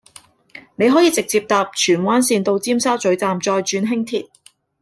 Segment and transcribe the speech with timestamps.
[0.77, 4.29] 你可以直接搭荃灣綫到尖沙咀站再轉輕鐵